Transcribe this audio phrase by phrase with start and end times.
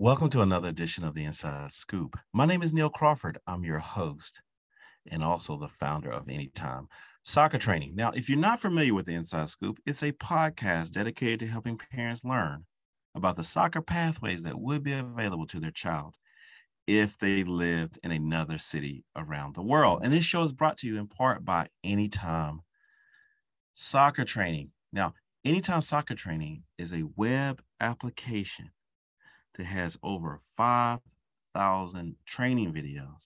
[0.00, 2.16] Welcome to another edition of the Inside Scoop.
[2.32, 3.38] My name is Neil Crawford.
[3.48, 4.42] I'm your host
[5.10, 6.86] and also the founder of Anytime
[7.24, 7.96] Soccer Training.
[7.96, 11.76] Now, if you're not familiar with the Inside Scoop, it's a podcast dedicated to helping
[11.76, 12.64] parents learn
[13.16, 16.14] about the soccer pathways that would be available to their child
[16.86, 20.02] if they lived in another city around the world.
[20.04, 22.60] And this show is brought to you in part by Anytime
[23.74, 24.70] Soccer Training.
[24.92, 28.70] Now, Anytime Soccer Training is a web application
[29.58, 33.16] that has over 5,000 training videos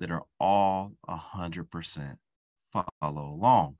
[0.00, 2.16] that are all 100%
[2.62, 3.76] follow along.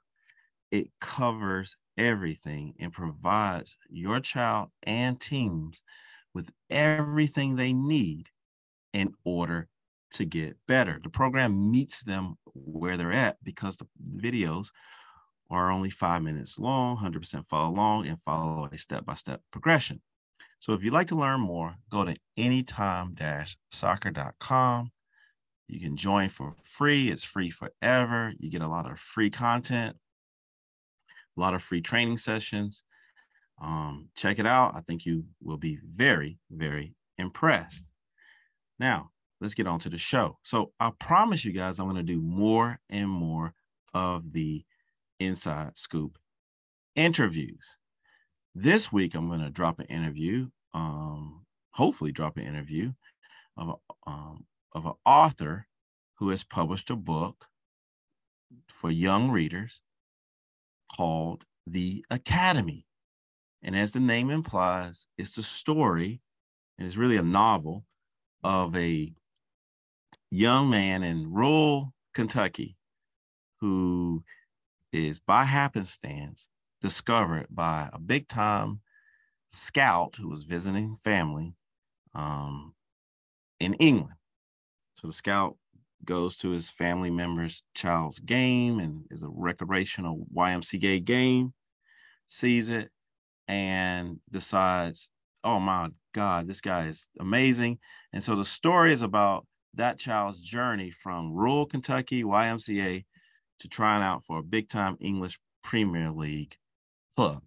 [0.71, 5.83] It covers everything and provides your child and teams
[6.33, 8.29] with everything they need
[8.93, 9.69] in order
[10.13, 11.01] to get better.
[11.03, 14.69] The program meets them where they're at because the videos
[15.51, 20.01] are only five minutes long, 100% follow along, and follow a step by step progression.
[20.61, 23.17] So if you'd like to learn more, go to anytime
[23.73, 24.93] soccer.com.
[25.69, 27.11] You can join for free.
[27.11, 28.35] It's free forever.
[28.39, 29.97] You get a lot of free content,
[31.37, 32.83] a lot of free training sessions.
[33.61, 34.75] Um, check it out.
[34.75, 37.91] I think you will be very, very impressed.
[38.79, 40.39] Now, let's get on to the show.
[40.43, 43.55] So I promise you guys, I'm going to do more and more
[43.95, 44.65] of the
[45.19, 46.19] inside scoop
[46.97, 47.77] interviews.
[48.55, 52.93] This week, I'm going to drop an interview, um, hopefully, drop an interview
[53.57, 55.69] of, um, of an author
[56.19, 57.47] who has published a book
[58.69, 59.81] for young readers
[60.95, 62.87] called The Academy.
[63.63, 66.21] And as the name implies, it's the story,
[66.77, 67.85] and it's really a novel
[68.43, 69.13] of a
[70.31, 72.77] young man in rural Kentucky
[73.61, 74.25] who
[74.93, 76.49] is by happenstance
[76.81, 78.81] discovered by a big time
[79.49, 81.55] scout who was visiting family
[82.15, 82.75] um,
[83.59, 84.15] in England.
[84.95, 85.57] So the scout
[86.05, 91.53] goes to his family member's child's game and is a recreational YMCA game,
[92.27, 92.91] sees it,
[93.49, 95.11] and decides,
[95.45, 97.79] oh my God, this guy is amazing.
[98.13, 103.05] And so the story is about that child's journey from rural Kentucky YMCA
[103.61, 106.57] to trying out for a big time English Premier League
[107.17, 107.43] club.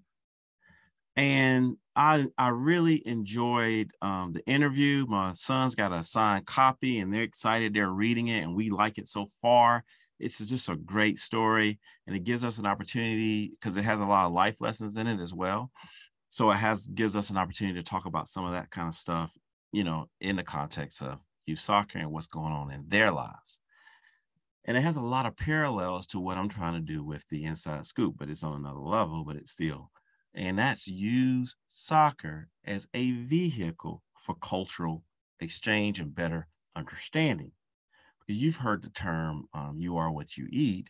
[1.16, 5.06] And I I really enjoyed um, the interview.
[5.08, 7.74] My son's got a signed copy, and they're excited.
[7.74, 9.84] They're reading it, and we like it so far.
[10.20, 14.06] It's just a great story, and it gives us an opportunity because it has a
[14.06, 15.72] lot of life lessons in it as well.
[16.30, 18.96] So it has gives us an opportunity to talk about some of that kind of
[18.96, 19.32] stuff,
[19.72, 23.60] you know, in the context of youth soccer and what's going on in their lives.
[24.66, 27.44] And it has a lot of parallels to what I'm trying to do with the
[27.44, 29.92] inside scoop, but it's on another level, but it's still
[30.34, 35.04] and that's use soccer as a vehicle for cultural
[35.40, 37.52] exchange and better understanding.
[38.20, 40.90] Because you've heard the term um, you are what you eat.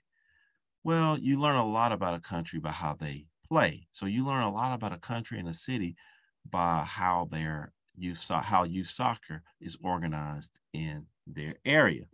[0.84, 3.88] Well, you learn a lot about a country by how they play.
[3.92, 5.96] So you learn a lot about a country and a city
[6.50, 12.06] by how their youth how youth soccer is organized in their area.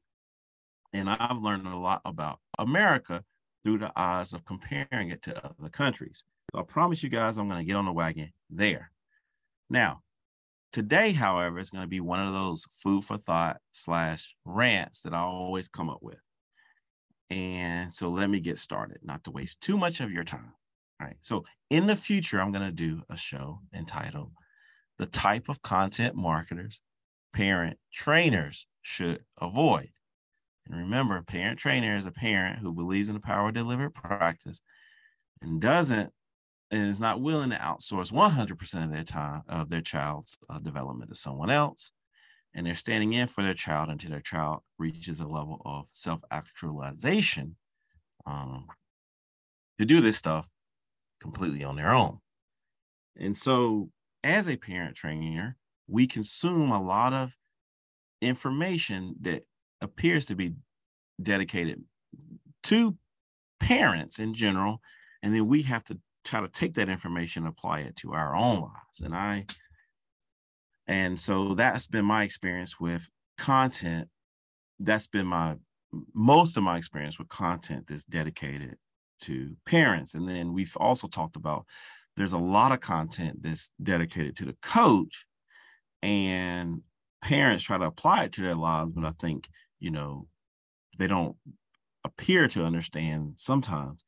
[0.94, 3.24] And I've learned a lot about America
[3.64, 6.24] through the eyes of comparing it to other countries.
[6.54, 8.92] So I promise you guys, I'm going to get on the wagon there.
[9.70, 10.02] Now,
[10.74, 15.14] today, however, is going to be one of those food for thought slash rants that
[15.14, 16.20] I always come up with.
[17.30, 20.54] And so let me get started, not to waste too much of your time.
[21.00, 21.18] All right.
[21.22, 24.32] So in the future, I'm going to do a show entitled
[24.98, 26.82] The Type of Content Marketers
[27.34, 29.90] Parent Trainers Should Avoid.
[30.70, 34.62] And remember, parent trainer is a parent who believes in the power of deliberate practice
[35.42, 36.12] and doesn't
[36.72, 41.10] and is not willing to outsource 100% of their time of their child's uh, development
[41.10, 41.92] to someone else.
[42.54, 47.56] And they're standing in for their child until their child reaches a level of self-actualization
[48.26, 48.68] um,
[49.80, 50.48] to do this stuff
[51.20, 52.20] completely on their own.
[53.18, 53.90] And so
[54.24, 55.58] as a parent trainer
[55.90, 57.36] we consume a lot of
[58.22, 59.44] information that
[59.82, 60.54] appears to be
[61.22, 61.84] dedicated
[62.64, 62.96] to
[63.60, 64.82] parents in general
[65.22, 68.62] and then we have to try to take that information apply it to our own
[68.62, 69.00] lives.
[69.04, 69.46] And i
[70.88, 74.10] and so that's been my experience with content.
[74.80, 75.58] That's been my
[76.16, 78.76] most of my experience with content that's dedicated
[79.22, 80.16] to parents.
[80.16, 81.66] And then we've also talked about
[82.16, 85.26] there's a lot of content that's dedicated to the coach
[86.02, 86.82] and
[87.22, 88.92] parents try to apply it to their lives.
[88.92, 89.48] But i think
[89.80, 90.28] you know
[90.98, 91.36] they don't
[92.04, 94.04] appear to understand sometimes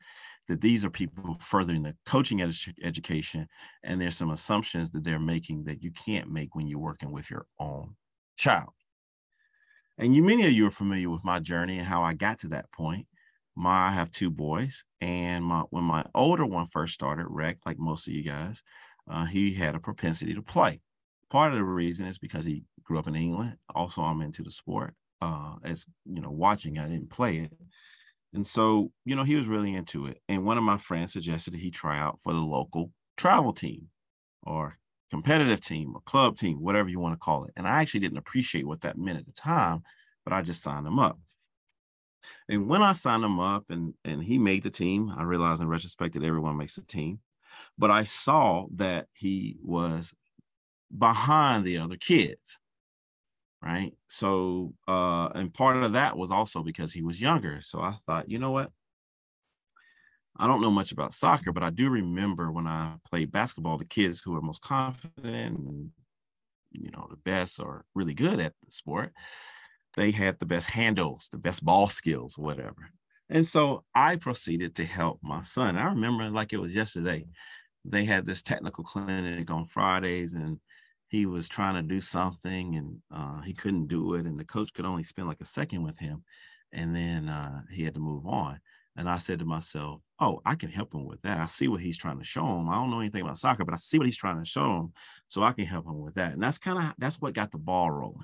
[0.47, 2.53] that these are people furthering the coaching ed-
[2.83, 3.47] education,
[3.83, 7.29] and there's some assumptions that they're making that you can't make when you're working with
[7.29, 7.95] your own
[8.37, 8.69] child.
[9.97, 12.47] And you, many of you are familiar with my journey and how I got to
[12.49, 13.07] that point.
[13.55, 17.77] My, I have two boys, and my when my older one first started, rec, like
[17.77, 18.63] most of you guys,
[19.09, 20.81] uh, he had a propensity to play.
[21.29, 23.57] Part of the reason is because he grew up in England.
[23.75, 24.95] Also, I'm into the sport.
[25.21, 27.53] Uh, as you know, watching, I didn't play it,
[28.33, 30.19] and so you know he was really into it.
[30.27, 33.87] And one of my friends suggested he try out for the local travel team,
[34.43, 34.77] or
[35.11, 37.53] competitive team, or club team, whatever you want to call it.
[37.55, 39.83] And I actually didn't appreciate what that meant at the time,
[40.23, 41.19] but I just signed him up.
[42.49, 45.67] And when I signed him up and, and he made the team, I realized in
[45.67, 47.19] retrospect that everyone makes a team.
[47.77, 50.13] But I saw that he was
[50.95, 52.59] behind the other kids.
[53.63, 53.93] Right.
[54.07, 57.61] So, uh, and part of that was also because he was younger.
[57.61, 58.71] So I thought, you know what?
[60.37, 63.85] I don't know much about soccer, but I do remember when I played basketball, the
[63.85, 65.91] kids who were most confident and,
[66.71, 69.13] you know, the best or really good at the sport,
[69.95, 72.91] they had the best handles, the best ball skills, whatever.
[73.29, 75.77] And so I proceeded to help my son.
[75.77, 77.27] I remember like it was yesterday.
[77.85, 80.59] They had this technical clinic on Fridays, and
[81.11, 84.73] he was trying to do something, and uh, he couldn't do it, and the coach
[84.73, 86.23] could only spend like a second with him,
[86.71, 88.61] and then uh, he had to move on.
[88.95, 91.37] And I said to myself, "Oh, I can help him with that.
[91.37, 92.69] I see what he's trying to show him.
[92.69, 94.93] I don't know anything about soccer, but I see what he's trying to show him,
[95.27, 97.57] so I can help him with that." And that's kind of that's what got the
[97.57, 98.23] ball rolling.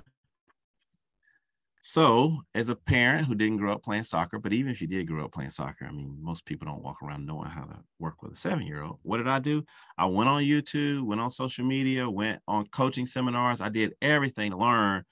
[1.90, 5.06] So, as a parent who didn't grow up playing soccer, but even if you did
[5.06, 8.22] grow up playing soccer, I mean, most people don't walk around knowing how to work
[8.22, 8.98] with a seven year old.
[9.04, 9.64] What did I do?
[9.96, 13.62] I went on YouTube, went on social media, went on coaching seminars.
[13.62, 15.04] I did everything to learn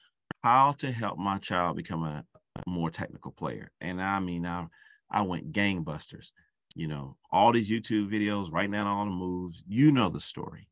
[0.43, 2.25] how to help my child become a,
[2.67, 3.71] more technical player.
[3.81, 4.67] And I mean, I,
[5.11, 6.33] I went gangbusters.
[6.75, 9.63] You know, all these YouTube videos, writing down all the moves.
[9.67, 10.69] You know the story.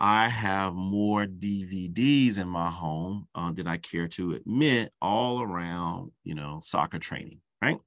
[0.00, 6.12] I have more DVDs in my home uh, than I care to admit, all around,
[6.24, 7.78] you know, soccer training, right?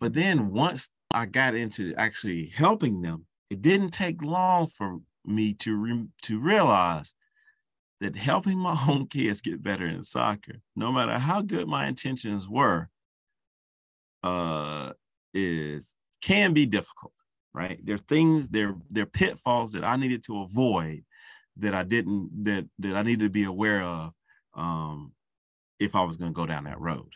[0.00, 5.52] But then once I got into actually helping them, it didn't take long for me
[5.54, 7.14] to re- to realize
[8.00, 12.48] that helping my own kids get better in soccer, no matter how good my intentions
[12.48, 12.88] were,
[14.22, 14.92] uh,
[15.34, 17.12] is can be difficult,
[17.52, 17.78] right?
[17.84, 21.04] There are things, there there are pitfalls that I needed to avoid
[21.60, 24.12] that I didn't that that I needed to be aware of
[24.54, 25.12] um,
[25.78, 27.10] if I was going to go down that road.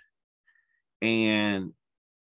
[1.02, 1.72] And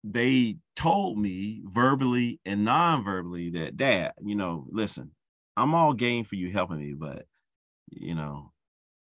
[0.04, 5.12] they told me verbally and non-verbally that dad, you know, listen,
[5.58, 7.26] I'm all game for you helping me, but
[7.92, 8.54] you know,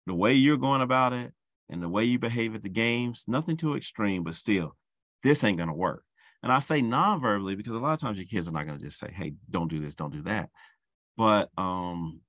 [0.05, 1.31] the way you're going about it
[1.69, 4.75] and the way you behave at the games, nothing too extreme, but still,
[5.23, 6.03] this ain't gonna work.
[6.43, 8.99] And I say non-verbally because a lot of times your kids are not gonna just
[8.99, 10.49] say, hey, don't do this, don't do that.
[11.17, 12.21] But um,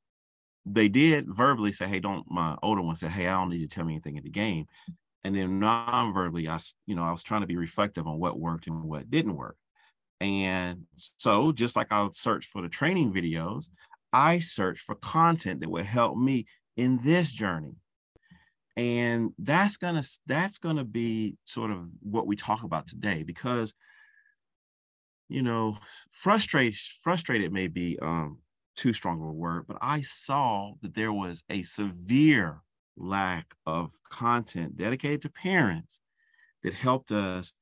[0.67, 3.69] they did verbally say, "Hey, don't." My older one said, "Hey, I don't need you
[3.69, 4.67] to tell me anything in the game,"
[5.25, 8.67] and then non-verbally, I, you know, I was trying to be reflective on what worked
[8.67, 9.57] and what didn't work.
[10.21, 13.69] And so, just like I would search for the training videos,
[14.13, 16.47] I searched for content that would help me
[16.77, 17.77] in this journey.
[18.77, 23.75] And that's gonna that's gonna be sort of what we talk about today because
[25.29, 25.77] you know,
[26.11, 28.39] frustrated frustrated may be um
[28.77, 32.63] too strong of a word, but I saw that there was a severe
[32.97, 36.01] lack of content dedicated to parents
[36.63, 37.53] that helped us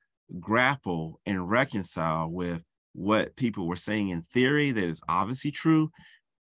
[0.40, 2.62] grapple and reconcile with
[2.94, 5.90] what people were saying in theory that is obviously true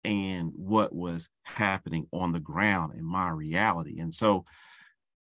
[0.04, 4.00] and what was happening on the ground in my reality.
[4.00, 4.46] And so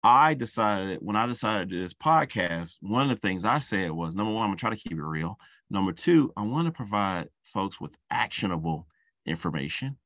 [0.04, 3.92] I decided when I decided to do this podcast, one of the things I said
[3.92, 5.38] was number one, I'm gonna try to keep it real.
[5.70, 8.88] Number two, I want to provide folks with actionable
[9.26, 9.98] information,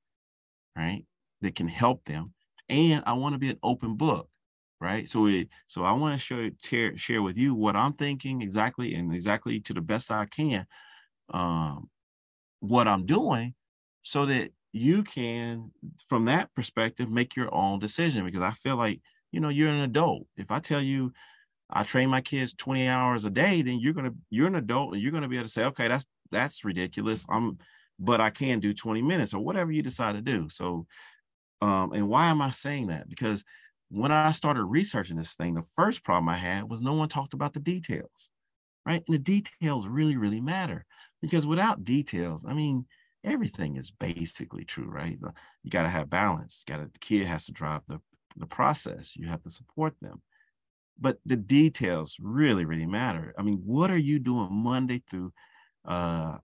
[0.75, 1.05] right?
[1.41, 2.33] That can help them.
[2.69, 4.29] And I want to be an open book,
[4.81, 5.09] right?
[5.09, 8.93] So it, so I want to show share, share with you what I'm thinking exactly
[8.95, 10.65] and exactly to the best I can,
[11.33, 11.89] um,
[12.59, 13.53] what I'm doing,
[14.03, 15.71] so that you can,
[16.07, 18.25] from that perspective, make your own decision.
[18.25, 20.27] Because I feel like you know you're an adult.
[20.35, 21.13] If I tell you
[21.69, 25.01] I train my kids 20 hours a day, then you're gonna you're an adult and
[25.01, 27.25] you're gonna be able to say, okay, that's that's ridiculous.
[27.29, 27.57] I'm
[27.99, 30.49] but I can do 20 minutes or whatever you decide to do.
[30.49, 30.85] So,
[31.61, 33.09] um, and why am I saying that?
[33.09, 33.43] Because
[33.89, 37.33] when I started researching this thing, the first problem I had was no one talked
[37.33, 38.29] about the details,
[38.85, 39.03] right?
[39.07, 40.85] And the details really, really matter
[41.21, 42.85] because without details, I mean,
[43.23, 45.17] everything is basically true, right?
[45.63, 46.63] You got to have balance.
[46.67, 47.99] Got to, the kid has to drive the,
[48.35, 49.15] the process.
[49.15, 50.21] You have to support them.
[50.99, 53.33] But the details really, really matter.
[53.37, 55.31] I mean, what are you doing Monday through
[55.85, 56.37] uh,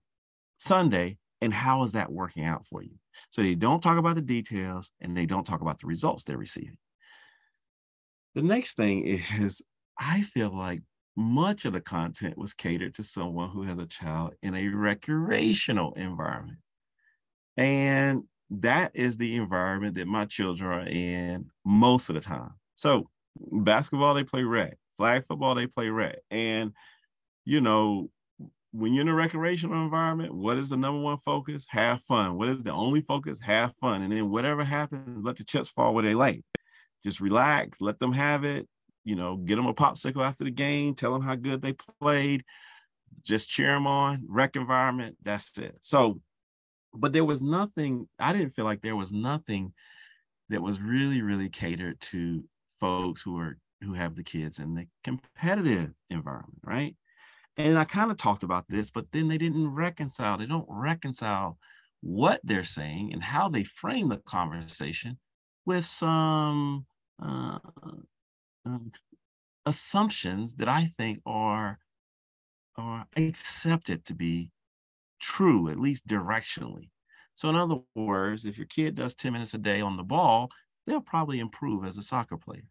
[0.58, 2.94] Sunday, and how is that working out for you?
[3.30, 6.38] So they don't talk about the details and they don't talk about the results they're
[6.38, 6.78] receiving.
[8.34, 9.04] The next thing
[9.38, 9.62] is,
[9.98, 10.82] I feel like
[11.16, 15.92] much of the content was catered to someone who has a child in a recreational
[15.92, 16.58] environment.
[17.56, 22.54] And that is the environment that my children are in most of the time.
[22.74, 26.16] So, basketball, they play rec, flag football, they play rec.
[26.30, 26.72] And,
[27.44, 28.10] you know,
[28.74, 31.64] when you're in a recreational environment, what is the number one focus?
[31.68, 32.36] Have fun.
[32.36, 33.40] What is the only focus?
[33.40, 34.02] Have fun.
[34.02, 36.42] And then whatever happens, let the chips fall where they lay.
[37.04, 38.66] Just relax, let them have it.
[39.04, 42.42] You know, get them a popsicle after the game, tell them how good they played,
[43.22, 45.18] just cheer them on, rec environment.
[45.22, 45.76] That's it.
[45.82, 46.20] So,
[46.92, 49.72] but there was nothing, I didn't feel like there was nothing
[50.48, 52.42] that was really, really catered to
[52.80, 56.96] folks who are who have the kids in the competitive environment, right?
[57.56, 60.38] And I kind of talked about this, but then they didn't reconcile.
[60.38, 61.58] They don't reconcile
[62.00, 65.18] what they're saying and how they frame the conversation
[65.64, 66.86] with some
[67.22, 67.58] uh,
[68.66, 68.92] um,
[69.66, 71.78] assumptions that I think are
[72.76, 74.50] are accepted to be
[75.20, 76.90] true, at least directionally.
[77.34, 80.50] So, in other words, if your kid does 10 minutes a day on the ball,
[80.86, 82.64] they'll probably improve as a soccer player.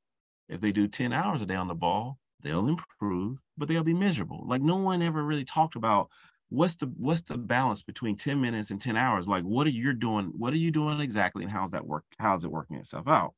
[0.49, 3.93] If they do 10 hours a day on the ball, they'll improve, but they'll be
[3.93, 4.43] miserable.
[4.47, 6.09] Like no one ever really talked about
[6.49, 9.27] what's the what's the balance between 10 minutes and 10 hours.
[9.27, 10.31] Like what are you doing?
[10.37, 11.43] What are you doing exactly?
[11.43, 12.03] And how's that work?
[12.19, 13.33] How's it working itself out?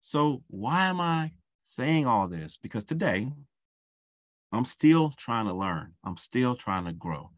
[0.00, 2.56] So why am I saying all this?
[2.56, 3.32] Because today
[4.52, 5.94] I'm still trying to learn.
[6.04, 7.30] I'm still trying to grow.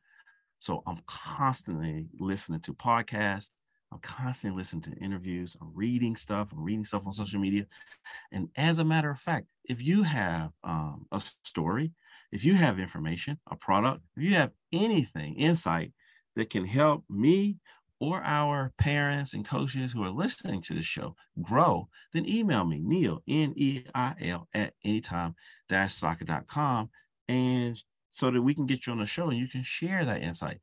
[0.59, 3.51] So I'm constantly listening to podcasts.
[3.95, 5.57] I'm constantly listening to interviews.
[5.61, 6.49] I'm reading stuff.
[6.53, 7.67] I'm reading stuff on social media.
[8.33, 11.93] And as a matter of fact, if you have um, a story,
[12.33, 15.93] if you have information, a product, if you have anything, insight
[16.35, 17.59] that can help me
[18.01, 22.81] or our parents and coaches who are listening to the show grow, then email me,
[22.83, 26.91] Neil, N-E-I-L at anytime-soccer.com.
[27.29, 30.23] And so that we can get you on the show and you can share that
[30.23, 30.59] insight.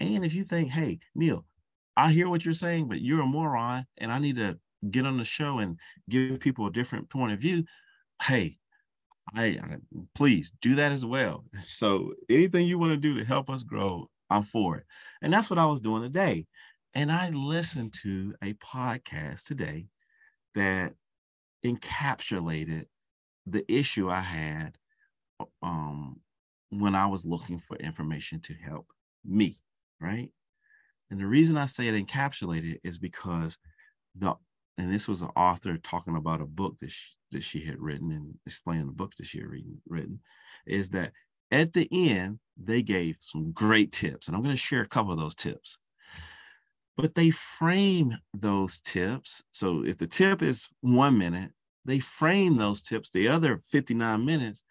[0.00, 1.46] And if you think, hey, Neil,
[1.96, 4.58] I hear what you're saying, but you're a moron and I need to
[4.90, 7.64] get on the show and give people a different point of view,
[8.22, 8.58] hey,
[9.34, 9.76] I, I,
[10.14, 11.44] please do that as well.
[11.66, 14.84] So anything you want to do to help us grow, I'm for it.
[15.22, 16.46] And that's what I was doing today.
[16.94, 19.86] And I listened to a podcast today
[20.54, 20.94] that
[21.64, 22.86] encapsulated
[23.46, 24.78] the issue I had
[25.62, 26.20] um,
[26.70, 28.86] when I was looking for information to help
[29.24, 29.56] me,
[30.00, 30.30] right?
[31.10, 33.58] And the reason I say it encapsulated is because
[34.16, 34.34] the
[34.76, 38.10] and this was an author talking about a book that she, that she had written
[38.10, 40.18] and explaining the book that she had written, written
[40.66, 41.12] is that
[41.52, 44.26] at the end they gave some great tips.
[44.26, 45.78] And i'm going to share a couple of those tips.
[46.96, 49.42] But they frame those tips.
[49.52, 51.52] So if the tip is one minute
[51.84, 53.10] they frame those tips.
[53.10, 54.62] The other 59 minutes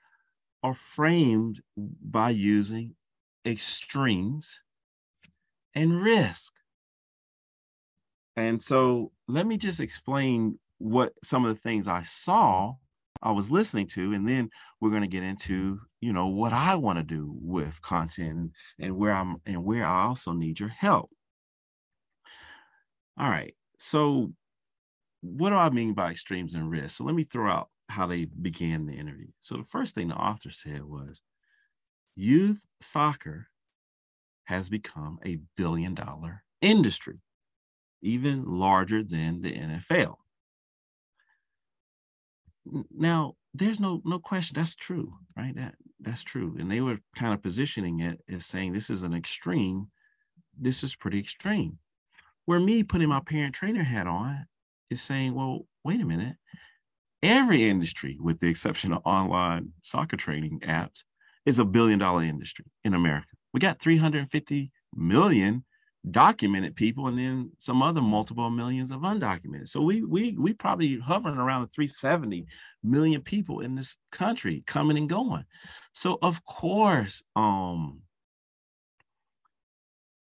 [0.63, 2.96] are framed by using
[3.46, 4.62] extremes
[5.75, 6.53] and risk
[8.36, 12.74] and so let me just explain what some of the things I saw,
[13.22, 14.50] I was listening to, and then
[14.82, 18.98] we're going to get into, you know, what I want to do with content and
[18.98, 21.10] where I'm and where I also need your help.
[23.18, 23.53] All right.
[23.77, 24.34] So
[25.22, 26.98] what do I mean by extremes and risk?
[26.98, 29.27] So let me throw out how they began the interview.
[29.39, 31.22] So the first thing the author said was
[32.15, 33.48] youth soccer
[34.46, 37.20] has become a billion dollar industry
[38.02, 40.16] even larger than the NFL.
[42.92, 45.56] Now, there's no no question that's true, right?
[45.56, 46.56] That that's true.
[46.60, 49.88] And they were kind of positioning it as saying this is an extreme.
[50.60, 51.80] This is pretty extreme.
[52.46, 54.46] Where me putting my parent trainer hat on
[54.90, 56.36] is saying, well, wait a minute.
[57.22, 61.04] Every industry, with the exception of online soccer training apps,
[61.46, 63.28] is a billion dollar industry in America.
[63.53, 65.63] We got 350 million
[66.10, 69.69] documented people and then some other multiple millions of undocumented.
[69.69, 72.45] So we we we probably hovering around the 370
[72.83, 75.45] million people in this country coming and going.
[75.93, 78.01] So of course, um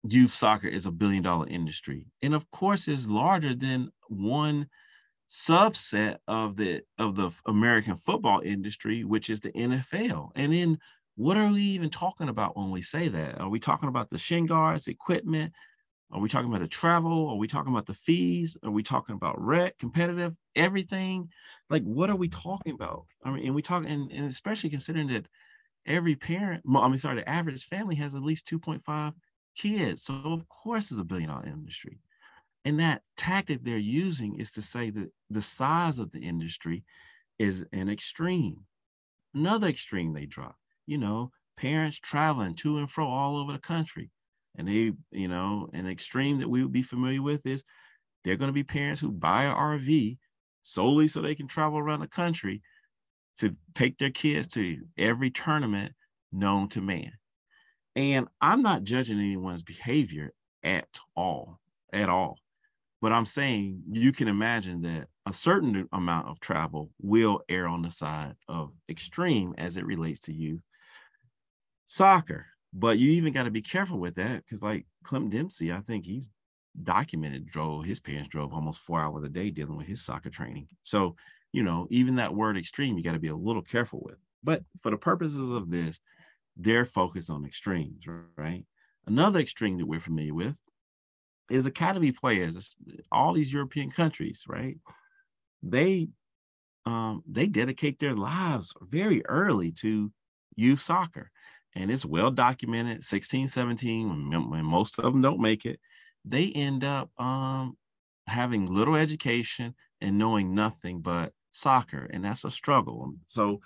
[0.08, 2.08] youth soccer is a billion dollar industry.
[2.22, 4.68] And of course it's larger than one
[5.30, 10.32] subset of the of the American football industry, which is the NFL.
[10.36, 10.80] And then
[11.20, 13.42] what are we even talking about when we say that?
[13.42, 15.52] Are we talking about the shin guards, equipment?
[16.14, 17.28] Are we talking about the travel?
[17.28, 18.56] Are we talking about the fees?
[18.64, 21.28] Are we talking about rec, competitive, everything?
[21.70, 23.06] Like, what are we talking about?
[23.22, 25.28] I mean, and we talk, and, and especially considering that
[25.86, 29.12] every parent, I mean, sorry, the average family has at least 2.5
[29.58, 30.04] kids.
[30.04, 32.00] So of course it's a billion dollar industry.
[32.64, 36.86] And that tactic they're using is to say that the size of the industry
[37.40, 38.62] is an extreme.
[39.34, 40.56] Another extreme they drop,
[40.90, 44.10] you know, parents traveling to and fro all over the country.
[44.58, 47.64] And they, you know, an extreme that we would be familiar with is
[48.26, 50.18] they're going to be parents who buy an RV
[50.64, 52.64] solely so they can travel around the country
[53.38, 55.94] to take their kids to every tournament
[56.32, 57.12] known to man.
[57.96, 61.60] And I'm not judging anyone's behavior at all,
[61.94, 62.38] at all.
[63.00, 67.84] But I'm saying you can imagine that a certain amount of travel will err on
[67.84, 70.62] the side of extreme as it relates to youth
[71.90, 72.46] soccer.
[72.72, 76.06] But you even got to be careful with that because, like Clint Dempsey, I think
[76.06, 76.30] he's
[76.84, 80.68] documented drove his parents drove almost four hours a day dealing with his soccer training.
[80.84, 81.16] So,
[81.52, 84.18] you know, even that word extreme, you got to be a little careful with.
[84.44, 86.00] But for the purposes of this,
[86.56, 88.06] they're focused on extremes,
[88.38, 88.66] right?
[89.08, 90.62] Another extreme that we're familiar with
[91.50, 92.76] is academy players.
[93.12, 94.78] All these European countries, right?
[95.64, 96.10] They
[96.86, 100.12] um, they dedicate their lives very early to
[100.56, 101.32] youth soccer,
[101.76, 103.04] and it's well documented.
[103.04, 105.80] 16, 17, when, most of them don't make it,
[106.26, 107.78] they end up um,
[108.28, 113.14] having little education and knowing nothing but soccer, and that's a struggle.
[113.28, 113.62] So,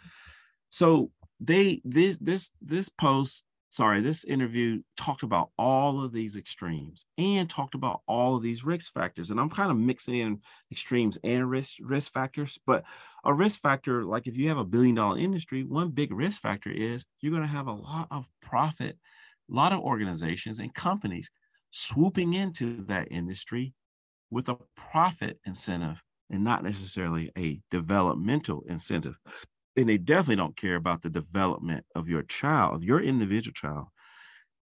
[0.70, 3.44] so they this this this post
[3.74, 8.64] sorry, this interview talked about all of these extremes and talked about all of these
[8.64, 9.32] risk factors.
[9.32, 12.60] And I'm kind of mixing in extremes and risk risk factors.
[12.68, 12.84] But
[13.26, 16.70] a risk factor, like if you have a billion dollar industry, one big risk factor
[16.70, 18.96] is you're going to have a lot of profit,
[19.52, 21.32] a lot of organizations and companies
[21.72, 23.74] swooping into that industry
[24.30, 26.00] with a profit incentive
[26.30, 29.18] and not necessarily a developmental incentive
[29.76, 33.88] and they definitely don't care about the development of your child, your individual child,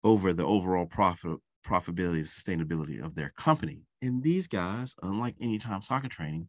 [0.03, 3.81] over the overall profit profitability and sustainability of their company.
[4.01, 6.47] And these guys, unlike anytime soccer training,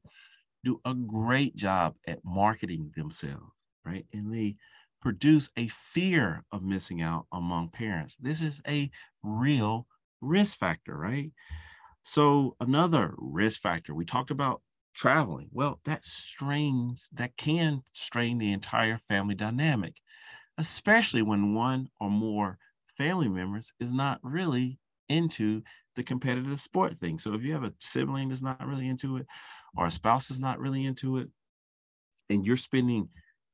[0.65, 3.51] do a great job at marketing themselves,
[3.85, 4.07] right?
[4.13, 4.57] And they
[5.01, 8.17] produce a fear of missing out among parents.
[8.17, 8.91] This is a
[9.23, 9.87] real
[10.21, 11.33] risk factor, right?
[12.03, 14.63] So another risk factor, we talked about
[14.99, 15.51] traveling.
[15.53, 19.97] Well, that strains, that can strain the entire family dynamic,
[20.59, 22.59] especially when one or more
[22.97, 25.63] family members is not really into
[25.97, 27.19] the competitive sport thing.
[27.19, 29.27] So if you have a sibling that's not really into it,
[29.77, 31.31] or a spouse is not really into it,
[32.31, 33.09] and you're spending,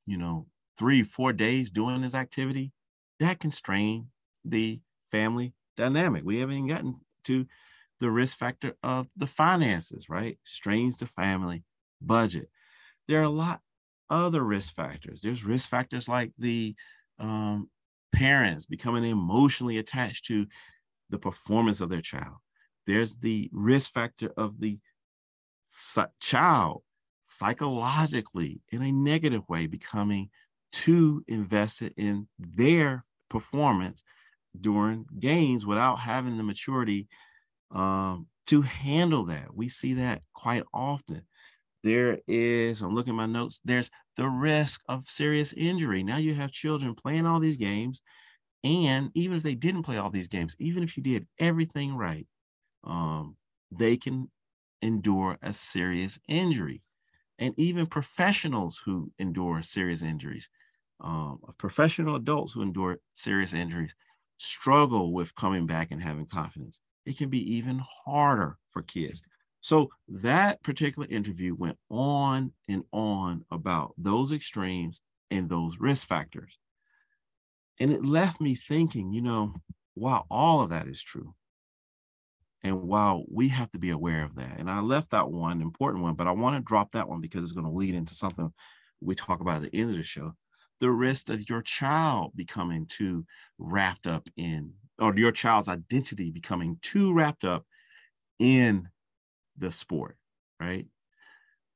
[0.06, 2.72] you know, three, four days doing this activity,
[3.20, 4.10] that can strain
[4.44, 4.80] the
[5.10, 6.24] family dynamic.
[6.24, 7.46] We haven't even gotten to
[8.04, 10.38] the risk factor of the finances, right?
[10.44, 11.64] Strains the family
[12.02, 12.50] budget.
[13.08, 13.62] There are a lot
[14.10, 15.22] other risk factors.
[15.22, 16.74] There's risk factors like the
[17.18, 17.70] um,
[18.12, 20.46] parents becoming emotionally attached to
[21.08, 22.36] the performance of their child.
[22.86, 24.78] There's the risk factor of the
[26.20, 26.82] child
[27.22, 30.28] psychologically in a negative way becoming
[30.72, 34.04] too invested in their performance
[34.60, 37.08] during games without having the maturity
[37.74, 39.54] um, to handle that.
[39.54, 41.28] We see that quite often.
[41.84, 46.02] There is, I'm looking at my notes, there's the risk of serious injury.
[46.02, 48.02] Now you have children playing all these games.
[48.64, 52.26] And even if they didn't play all these games, even if you did everything right,
[52.84, 53.36] um,
[53.70, 54.30] they can
[54.82, 56.82] endure a serious injury.
[57.38, 60.50] And even professionals who endure serious injuries,
[61.00, 63.94] um, professional adults who endure serious injuries,
[64.38, 69.22] struggle with coming back and having confidence it can be even harder for kids.
[69.60, 76.58] So that particular interview went on and on about those extremes and those risk factors.
[77.80, 79.54] And it left me thinking, you know,
[79.94, 81.34] while all of that is true,
[82.62, 86.02] and while we have to be aware of that, and I left that one important
[86.02, 88.52] one, but I want to drop that one because it's going to lead into something
[89.00, 90.34] we talk about at the end of the show
[90.80, 93.24] the risk of your child becoming too
[93.58, 97.64] wrapped up in or your child's identity becoming too wrapped up
[98.38, 98.88] in
[99.56, 100.16] the sport,
[100.60, 100.86] right?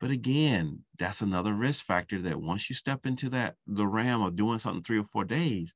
[0.01, 4.37] But again, that's another risk factor that once you step into that the realm of
[4.37, 5.75] doing something three or four days,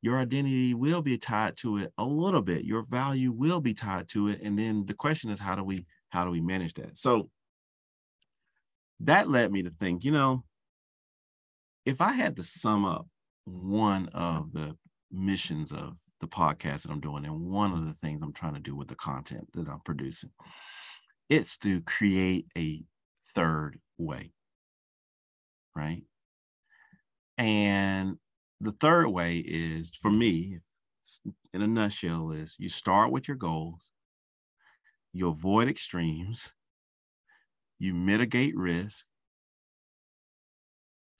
[0.00, 2.64] your identity will be tied to it a little bit.
[2.64, 4.40] Your value will be tied to it.
[4.42, 6.96] And then the question is, how do we how do we manage that?
[6.96, 7.30] So
[9.00, 10.44] that led me to think, you know,
[11.84, 13.08] if I had to sum up
[13.44, 14.76] one of the
[15.14, 18.60] missions of the podcast that I'm doing, and one of the things I'm trying to
[18.60, 20.30] do with the content that I'm producing,
[21.28, 22.82] it's to create a
[23.34, 24.32] third way.
[25.76, 26.02] Right.
[27.38, 28.16] And
[28.60, 30.58] the third way is for me,
[31.52, 33.90] in a nutshell is you start with your goals,
[35.12, 36.52] you avoid extremes,
[37.78, 39.04] you mitigate risk,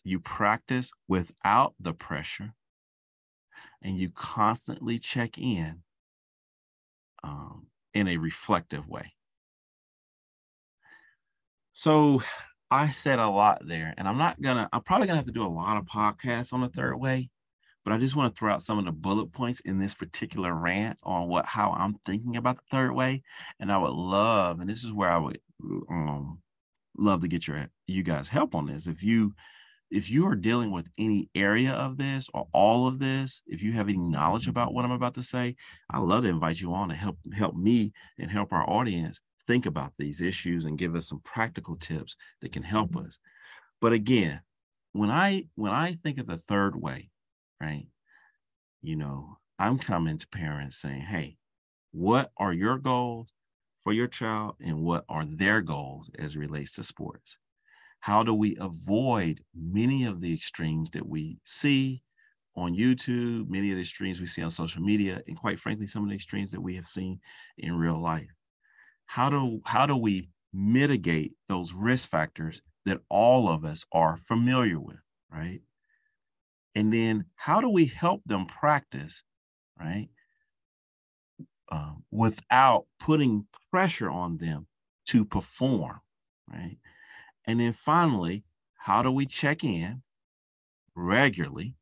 [0.04, 2.54] you practice without the pressure,
[3.84, 5.82] and you constantly check in
[7.22, 9.12] um, in a reflective way.
[11.74, 12.22] So
[12.70, 15.46] I said a lot there, and I'm not gonna, I'm probably gonna have to do
[15.46, 17.28] a lot of podcasts on the third way,
[17.84, 20.54] but I just want to throw out some of the bullet points in this particular
[20.54, 23.22] rant on what how I'm thinking about the third way.
[23.60, 25.40] And I would love, and this is where I would
[25.90, 26.40] um
[26.96, 28.86] love to get your you guys help on this.
[28.86, 29.34] If you
[29.94, 33.70] if you are dealing with any area of this or all of this, if you
[33.70, 35.54] have any knowledge about what I'm about to say,
[35.88, 39.66] I'd love to invite you on to help help me and help our audience think
[39.66, 43.06] about these issues and give us some practical tips that can help mm-hmm.
[43.06, 43.20] us.
[43.80, 44.40] But again,
[44.94, 47.10] when I when I think of the third way,
[47.60, 47.86] right?
[48.82, 51.36] You know, I'm coming to parents saying, "Hey,
[51.92, 53.32] what are your goals
[53.76, 57.38] for your child and what are their goals as it relates to sports?"
[58.04, 62.02] How do we avoid many of the extremes that we see
[62.54, 66.02] on YouTube, many of the extremes we see on social media, and quite frankly, some
[66.04, 67.20] of the extremes that we have seen
[67.56, 68.28] in real life?
[69.06, 74.78] How do how do we mitigate those risk factors that all of us are familiar
[74.78, 75.62] with, right?
[76.74, 79.22] And then how do we help them practice,
[79.78, 80.08] right?
[81.70, 84.66] Um, without putting pressure on them
[85.06, 86.00] to perform,
[86.46, 86.76] right?
[87.46, 90.02] And then finally, how do we check in
[90.94, 91.76] regularly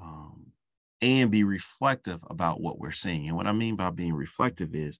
[0.00, 0.52] um,
[1.00, 3.28] and be reflective about what we're seeing?
[3.28, 4.98] And what I mean by being reflective is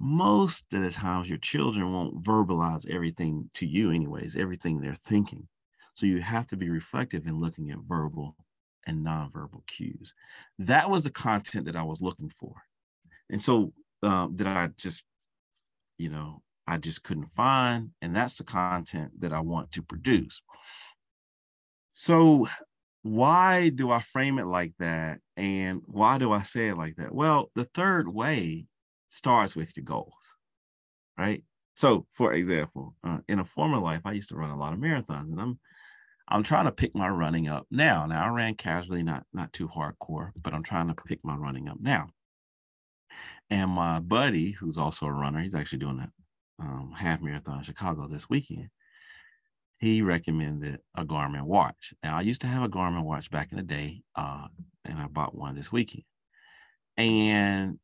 [0.00, 5.48] most of the times your children won't verbalize everything to you, anyways, everything they're thinking.
[5.94, 8.36] So you have to be reflective in looking at verbal
[8.86, 10.12] and nonverbal cues.
[10.58, 12.54] That was the content that I was looking for.
[13.30, 15.04] And so um, that I just,
[15.96, 17.90] you know, I just couldn't find.
[18.00, 20.42] And that's the content that I want to produce.
[21.92, 22.48] So,
[23.02, 25.20] why do I frame it like that?
[25.36, 27.14] And why do I say it like that?
[27.14, 28.66] Well, the third way
[29.10, 30.34] starts with your goals,
[31.18, 31.44] right?
[31.76, 34.78] So, for example, uh, in a former life, I used to run a lot of
[34.78, 35.60] marathons, and I'm
[36.26, 38.06] I'm trying to pick my running up now.
[38.06, 41.68] Now I ran casually, not not too hardcore, but I'm trying to pick my running
[41.68, 42.08] up now.
[43.50, 46.10] And my buddy, who's also a runner, he's actually doing a
[46.58, 48.68] um, half marathon in Chicago this weekend.
[49.78, 51.92] He recommended a Garmin watch.
[52.02, 54.46] Now I used to have a Garmin watch back in the day, uh,
[54.84, 56.04] and I bought one this weekend.
[56.96, 57.78] And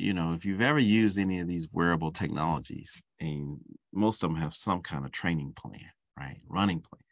[0.00, 3.58] you know, if you've ever used any of these wearable technologies, and
[3.92, 6.38] most of them have some kind of training plan, right?
[6.48, 7.02] Running plan.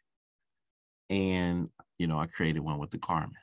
[1.09, 3.33] And, you know, I created one with the Garmin.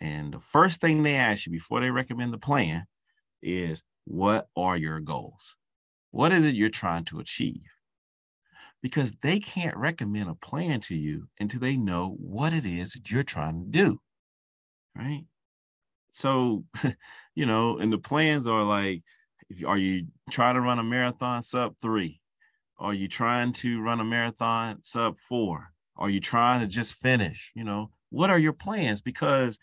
[0.00, 2.86] And the first thing they ask you before they recommend the plan
[3.42, 5.56] is what are your goals?
[6.10, 7.62] What is it you're trying to achieve?
[8.80, 13.10] Because they can't recommend a plan to you until they know what it is that
[13.10, 14.00] you're trying to do.
[14.94, 15.24] Right.
[16.12, 16.64] So,
[17.34, 19.02] you know, and the plans are like,
[19.50, 22.20] if you, are you trying to run a marathon sub three?
[22.78, 25.72] Are you trying to run a marathon sub four?
[25.96, 27.50] Are you trying to just finish?
[27.54, 29.00] You know, what are your plans?
[29.00, 29.58] Because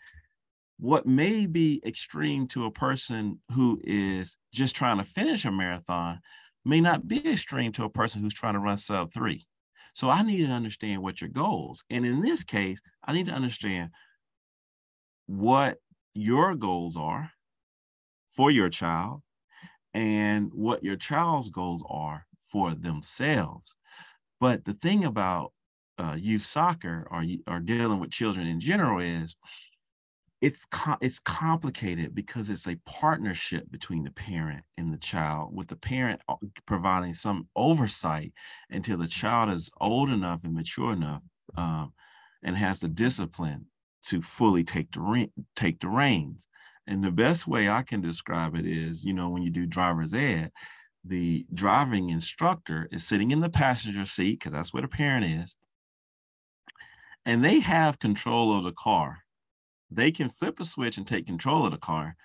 [0.78, 6.20] what may be extreme to a person who is just trying to finish a marathon
[6.64, 9.46] may not be extreme to a person who's trying to run sub three.
[9.94, 11.82] So I need to understand what your goals.
[11.88, 13.90] And in this case, I need to understand
[15.26, 15.78] what
[16.14, 17.30] your goals are
[18.28, 19.22] for your child
[19.94, 23.74] and what your child's goals are for themselves.
[24.38, 25.52] But the thing about
[25.98, 29.34] uh, youth soccer or, or dealing with children in general is
[30.40, 35.68] it's co- it's complicated because it's a partnership between the parent and the child with
[35.68, 36.34] the parent uh,
[36.66, 38.32] providing some oversight
[38.70, 41.22] until the child is old enough and mature enough
[41.56, 41.92] um,
[42.42, 43.66] and has the discipline
[44.02, 46.48] to fully take the re- take the reins.
[46.86, 50.14] And the best way i can describe it is you know when you do driver's
[50.14, 50.52] ed
[51.04, 55.56] the driving instructor is sitting in the passenger seat because that's where the parent is
[57.24, 59.18] and they have control of the car
[59.90, 62.16] they can flip a switch and take control of the car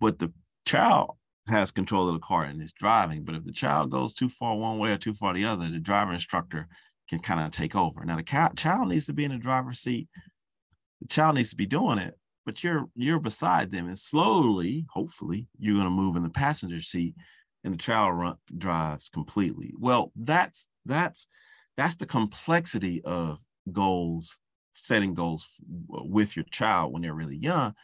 [0.00, 0.32] but the
[0.66, 1.16] child
[1.48, 3.24] has control of the car and is driving.
[3.24, 5.78] But if the child goes too far one way or too far the other the
[5.78, 6.68] driver instructor
[7.08, 8.04] can kind of take over.
[8.04, 10.08] Now the child needs to be in the driver's seat.
[11.00, 15.46] The child needs to be doing it but you're you're beside them and slowly hopefully
[15.58, 17.14] you're going to move in the passenger seat
[17.64, 19.72] and the child run, drives completely.
[19.78, 21.28] Well, that's that's
[21.76, 24.38] that's the complexity of goals
[24.72, 27.74] setting goals with your child when they're really young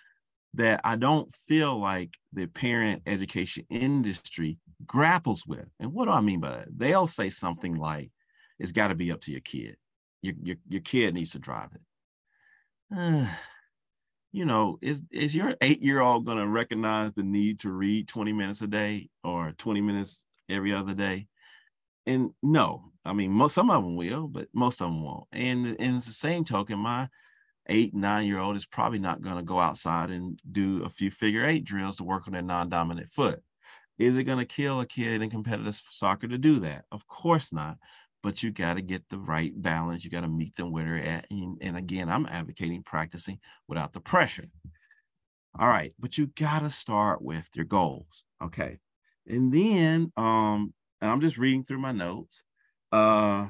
[0.55, 5.71] that I don't feel like the parent education industry grapples with.
[5.79, 6.69] And what do I mean by that?
[6.77, 8.11] They'll say something like,
[8.59, 9.77] it's got to be up to your kid.
[10.23, 12.97] Your, your, your kid needs to drive it.
[12.97, 13.27] Uh,
[14.33, 18.09] you know, is, is your eight year old going to recognize the need to read
[18.09, 21.29] 20 minutes a day or 20 minutes every other day?
[22.09, 25.27] And no, I mean, most, some of them will, but most of them won't.
[25.31, 27.09] And, and it's the same token, my
[27.69, 31.11] eight, nine year old is probably not going to go outside and do a few
[31.11, 33.43] figure eight drills to work on their non dominant foot.
[33.99, 36.87] Is it going to kill a kid in competitive soccer to do that?
[36.91, 37.77] Of course not.
[38.23, 40.05] But you got to get the right balance.
[40.05, 41.27] You got to meet them where they're at.
[41.31, 44.49] And, and again, I'm advocating practicing without the pressure.
[45.59, 48.25] All right, but you got to start with your goals.
[48.43, 48.79] Okay.
[49.27, 52.45] And then, um, and I'm just reading through my notes.
[52.93, 53.49] Uh,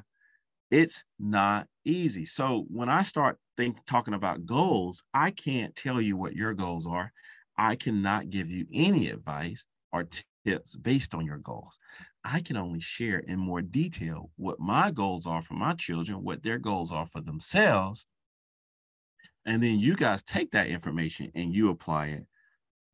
[0.70, 2.24] it's not easy.
[2.24, 6.86] So when I start think talking about goals, I can't tell you what your goals
[6.86, 7.12] are.
[7.56, 10.06] I cannot give you any advice or
[10.44, 11.78] tips based on your goals.
[12.24, 16.42] I can only share in more detail what my goals are for my children, what
[16.42, 18.06] their goals are for themselves.
[19.46, 22.26] And then you guys take that information and you apply it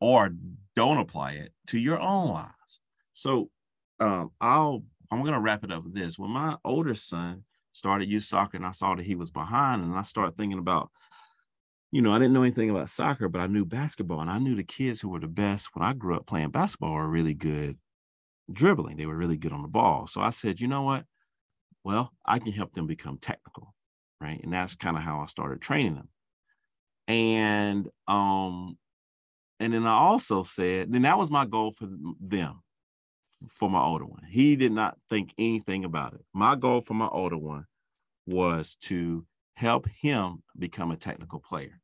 [0.01, 0.31] or
[0.77, 2.81] don't apply it to your own lives.
[3.13, 3.51] So
[4.01, 6.19] um, I'll I'm gonna wrap it up with this.
[6.19, 9.95] When my older son started youth soccer and I saw that he was behind and
[9.95, 10.91] I started thinking about,
[11.93, 14.57] you know, I didn't know anything about soccer, but I knew basketball and I knew
[14.57, 17.79] the kids who were the best when I grew up playing basketball were really good
[18.53, 18.97] dribbling.
[18.97, 20.07] They were really good on the ball.
[20.07, 21.05] So I said, you know what?
[21.85, 23.75] Well, I can help them become technical,
[24.21, 24.41] right?
[24.43, 26.09] And that's kind of how I started training them.
[27.09, 28.79] And um
[29.61, 31.89] and then I also said, then that was my goal for
[32.21, 32.64] them
[33.49, 34.23] for my older one.
[34.29, 36.25] He did not think anything about it.
[36.33, 37.67] My goal for my older one
[38.27, 41.81] was to help him become a technical player.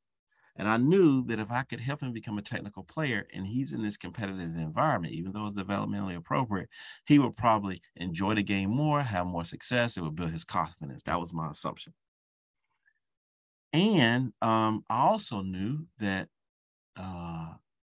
[0.56, 3.72] And I knew that if I could help him become a technical player and he's
[3.72, 6.68] in this competitive environment, even though it's developmentally appropriate,
[7.06, 9.96] he would probably enjoy the game more, have more success.
[9.96, 11.04] It would build his confidence.
[11.04, 11.94] That was my assumption.
[13.72, 16.28] And um, I also knew that
[16.96, 17.54] uh,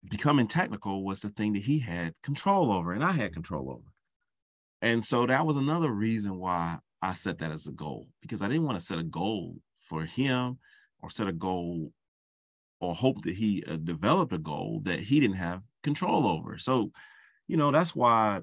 [0.08, 3.92] becoming technical was the thing that he had control over and I had control over.
[4.80, 8.48] And so that was another reason why I set that as a goal because I
[8.48, 10.58] didn't want to set a goal for him
[11.00, 11.92] or set a goal
[12.80, 16.58] or hope that he uh, developed a goal that he didn't have control over.
[16.58, 16.90] So,
[17.46, 18.40] you know, that's why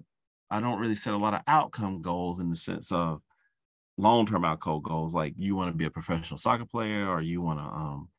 [0.49, 3.21] I don't really set a lot of outcome goals in the sense of
[3.97, 7.59] long-term outcome goals like you want to be a professional soccer player or you want
[7.59, 8.09] to um,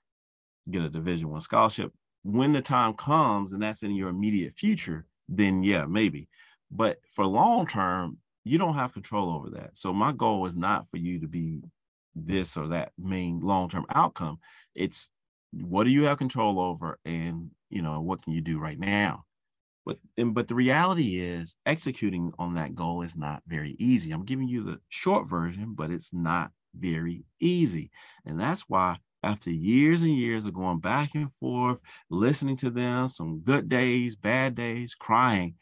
[0.71, 1.91] get a division one scholarship
[2.23, 6.29] when the time comes and that's in your immediate future, then yeah, maybe.
[6.71, 9.77] But for long term, you don't have control over that.
[9.77, 11.63] So my goal is not for you to be
[12.15, 14.39] this or that main long term outcome.
[14.75, 15.11] It's
[15.53, 19.25] what do you have control over, and you know what can you do right now.
[19.85, 24.13] But and, but the reality is executing on that goal is not very easy.
[24.13, 27.91] I'm giving you the short version, but it's not very easy,
[28.25, 33.09] and that's why after years and years of going back and forth, listening to them,
[33.09, 35.55] some good days, bad days, crying,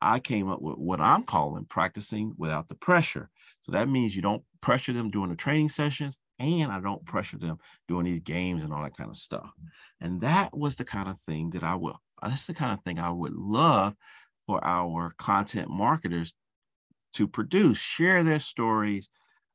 [0.00, 3.28] I came up with what I'm calling practicing without the pressure.
[3.60, 7.36] So that means you don't pressure them during the training sessions, and I don't pressure
[7.36, 9.50] them doing these games and all that kind of stuff.
[10.00, 12.98] And that was the kind of thing that I would, that's the kind of thing
[12.98, 13.94] I would love
[14.46, 16.34] for our content marketers
[17.14, 19.08] to produce, share their stories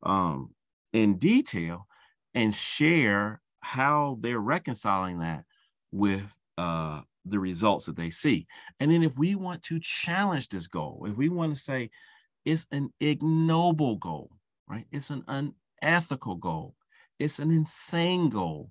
[0.03, 0.53] um,
[0.93, 1.87] in detail
[2.35, 5.43] and share how they're reconciling that
[5.91, 8.45] with uh, the results that they see.
[8.79, 11.89] And then if we want to challenge this goal, if we want to say
[12.45, 14.29] it's an ignoble goal,
[14.69, 14.85] right?
[14.91, 15.23] It's an
[15.81, 16.75] unethical goal.
[17.17, 18.69] It's an insane goal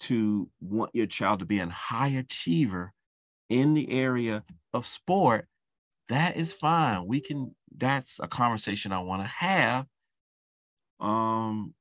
[0.00, 2.92] to want your child to be a high achiever
[3.48, 5.48] in the area of sport.
[6.08, 7.08] That is fine.
[7.08, 9.86] We can, that's a conversation I want to have.
[11.00, 11.74] Um,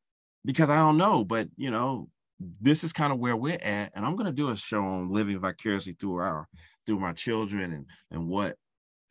[0.43, 4.05] because I don't know, but you know, this is kind of where we're at and
[4.05, 6.47] i'm going to do a show on living vicariously through our
[6.85, 8.55] through my children and and what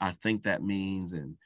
[0.00, 1.36] i think that means and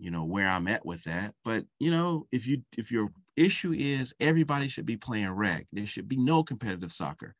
[0.00, 1.34] you know where i'm at with that.
[1.44, 5.86] But you know if you if your issue is everybody should be playing rec there
[5.86, 7.34] should be no competitive soccer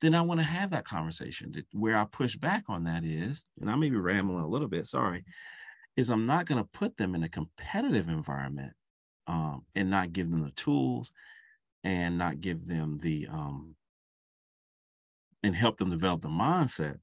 [0.00, 1.54] then i want to have that conversation.
[1.72, 4.86] Where i push back on that is and i may be rambling a little bit
[4.86, 5.24] sorry
[5.96, 8.74] is i'm not going to put them in a competitive environment
[9.26, 11.10] um, and not give them the tools
[11.84, 13.76] and not give them the um,
[15.44, 16.98] and help them develop the mindset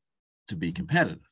[0.47, 1.29] to be competitive.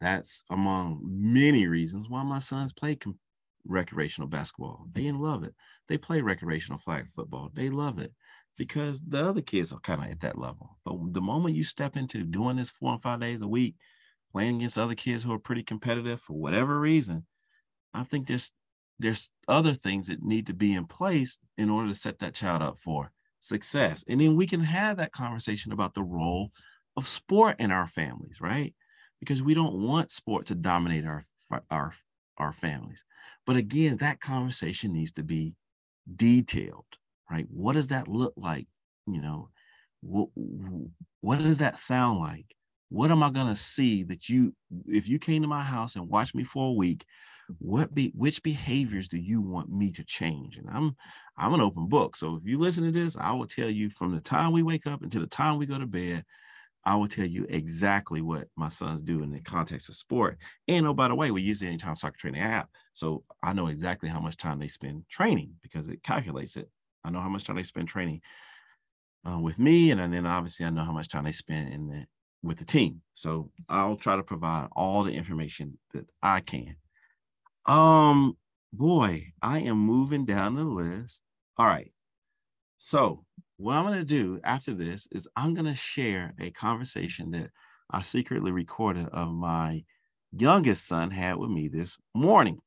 [0.00, 3.18] That's among many reasons why my sons play com-
[3.66, 4.86] recreational basketball.
[4.92, 5.54] They love it.
[5.88, 7.50] They play recreational flag football.
[7.52, 8.12] They love it.
[8.56, 10.78] because the other kids are kind of at that level.
[10.84, 13.74] But the moment you step into doing this four and five days a week,
[14.32, 17.26] playing against other kids who are pretty competitive for whatever reason,
[17.94, 18.52] I think there's
[18.98, 22.62] there's other things that need to be in place in order to set that child
[22.62, 24.04] up for success.
[24.08, 26.50] And then we can have that conversation about the role
[26.96, 28.74] of sport in our families, right?
[29.20, 31.22] Because we don't want sport to dominate our
[31.70, 31.92] our
[32.38, 33.04] our families.
[33.46, 35.54] But again, that conversation needs to be
[36.14, 36.86] detailed,
[37.30, 37.46] right?
[37.50, 38.66] What does that look like?
[39.06, 39.50] You know,
[40.00, 40.28] what
[41.20, 42.46] what does that sound like?
[42.88, 44.54] What am I going to see that you
[44.86, 47.04] if you came to my house and watched me for a week,
[47.58, 50.56] what be which behaviors do you want me to change?
[50.56, 50.96] And i'm
[51.36, 54.14] i'm an open book so if you listen to this i will tell you from
[54.14, 56.24] the time we wake up until the time we go to bed
[56.84, 60.38] i will tell you exactly what my sons do in the context of sport.
[60.68, 63.66] And oh by the way we use the anytime soccer training app so i know
[63.68, 66.68] exactly how much time they spend training because it calculates it.
[67.04, 68.22] I know how much time they spend training
[69.28, 72.06] uh, with me and then obviously i know how much time they spend in the
[72.42, 73.02] with the team.
[73.12, 76.76] So i'll try to provide all the information that i can
[77.66, 78.36] um,
[78.72, 81.20] boy, I am moving down the list.
[81.58, 81.92] All right.
[82.78, 83.24] So,
[83.56, 87.50] what I'm going to do after this is I'm going to share a conversation that
[87.90, 89.84] I secretly recorded of my
[90.32, 92.58] youngest son had with me this morning.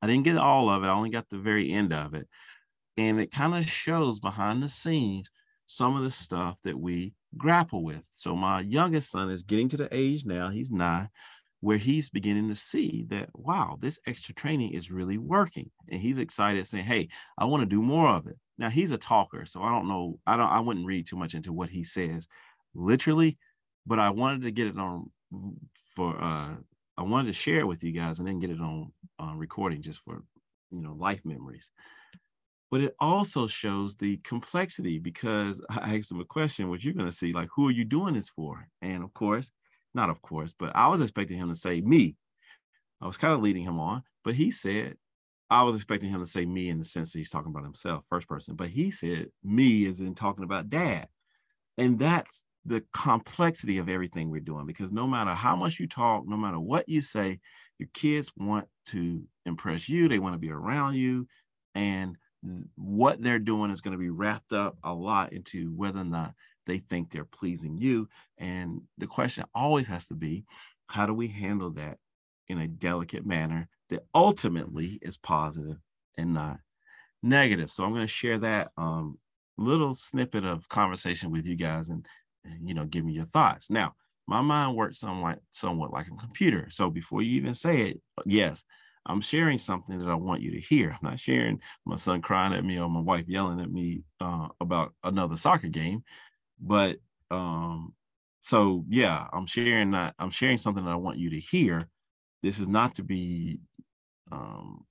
[0.00, 2.28] I didn't get all of it, I only got the very end of it.
[2.96, 5.30] And it kind of shows behind the scenes
[5.66, 8.02] some of the stuff that we grapple with.
[8.12, 11.08] So, my youngest son is getting to the age now, he's nine,
[11.62, 16.18] where he's beginning to see that wow this extra training is really working and he's
[16.18, 18.36] excited saying hey i want to do more of it.
[18.58, 21.34] Now he's a talker so i don't know i don't i wouldn't read too much
[21.34, 22.28] into what he says
[22.74, 23.38] literally
[23.86, 25.10] but i wanted to get it on
[25.96, 26.54] for uh
[26.98, 29.80] i wanted to share it with you guys and then get it on uh, recording
[29.80, 30.22] just for
[30.72, 31.70] you know life memories.
[32.70, 37.06] But it also shows the complexity because i asked him a question which you're going
[37.06, 38.68] to see like who are you doing this for?
[38.80, 39.52] And of course
[39.94, 42.16] not of course, but I was expecting him to say me.
[43.00, 44.96] I was kind of leading him on, but he said,
[45.50, 48.06] I was expecting him to say me in the sense that he's talking about himself,
[48.08, 51.08] first person, but he said me is in talking about dad.
[51.76, 56.26] And that's the complexity of everything we're doing because no matter how much you talk,
[56.26, 57.40] no matter what you say,
[57.78, 61.26] your kids want to impress you, they want to be around you.
[61.74, 62.16] And
[62.76, 66.34] what they're doing is going to be wrapped up a lot into whether or not
[66.66, 68.08] they think they're pleasing you.
[68.38, 70.44] And the question always has to be
[70.88, 71.98] how do we handle that
[72.48, 75.78] in a delicate manner that ultimately is positive
[76.18, 76.58] and not
[77.22, 77.70] negative?
[77.70, 79.18] So I'm going to share that um,
[79.56, 82.06] little snippet of conversation with you guys and,
[82.44, 83.70] and you know, give me your thoughts.
[83.70, 83.94] Now,
[84.26, 86.68] my mind works somewhat somewhat like a computer.
[86.70, 88.64] So before you even say it, yes,
[89.06, 90.90] I'm sharing something that I want you to hear.
[90.90, 94.48] I'm not sharing my son crying at me or my wife yelling at me uh,
[94.60, 96.04] about another soccer game.
[96.60, 96.98] But
[97.30, 97.94] um,
[98.40, 100.14] so yeah, I'm sharing that.
[100.18, 101.88] I'm sharing something that I want you to hear.
[102.42, 103.60] This is not to be
[104.32, 104.84] um,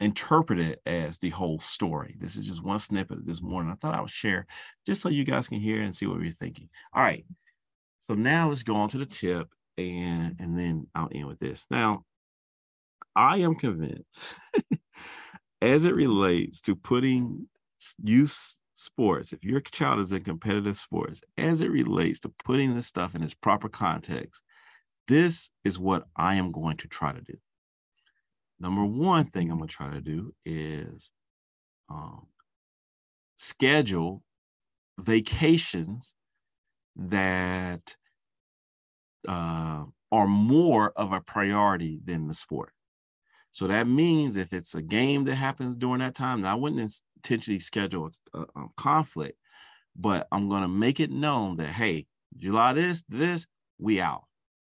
[0.00, 2.16] interpreted as the whole story.
[2.18, 3.72] This is just one snippet this morning.
[3.72, 4.46] I thought I would share
[4.84, 6.68] just so you guys can hear and see what we're thinking.
[6.92, 7.24] All right.
[8.00, 11.66] So now let's go on to the tip and and then I'll end with this.
[11.70, 12.04] Now,
[13.14, 14.34] I am convinced
[15.62, 17.48] as it relates to putting
[18.02, 22.86] youth sports, if your child is in competitive sports, as it relates to putting this
[22.86, 24.42] stuff in its proper context,
[25.08, 27.34] this is what I am going to try to do.
[28.58, 31.10] Number one thing I'm going to try to do is
[31.88, 32.26] um,
[33.36, 34.22] schedule
[34.98, 36.14] vacations
[36.96, 37.96] that
[39.28, 42.72] uh, are more of a priority than the sport.
[43.56, 47.58] So that means if it's a game that happens during that time, I wouldn't intentionally
[47.58, 49.38] schedule a, a conflict,
[49.96, 52.04] but I'm going to make it known that, hey,
[52.36, 53.46] July this, this,
[53.78, 54.24] we out.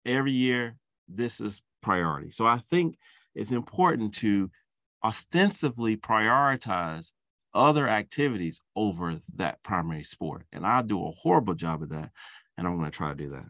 [0.06, 0.76] Every year,
[1.08, 2.30] this is priority.
[2.30, 2.98] So I think
[3.34, 4.48] it's important to
[5.02, 7.10] ostensibly prioritize
[7.52, 10.44] other activities over that primary sport.
[10.52, 12.10] And I do a horrible job of that.
[12.56, 13.46] And I'm going to try to do that.